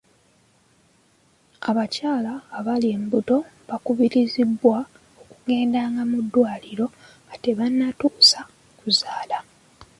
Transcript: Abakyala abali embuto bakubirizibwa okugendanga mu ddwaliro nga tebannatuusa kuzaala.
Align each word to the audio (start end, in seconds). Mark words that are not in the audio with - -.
Abakyala 1.69 2.33
abali 2.57 2.87
embuto 2.95 3.37
bakubirizibwa 3.69 4.77
okugendanga 5.21 6.01
mu 6.11 6.19
ddwaliro 6.25 6.87
nga 7.25 7.35
tebannatuusa 7.43 8.39
kuzaala. 8.79 9.37